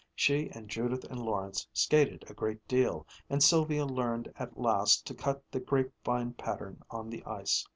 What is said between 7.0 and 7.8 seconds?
the ice.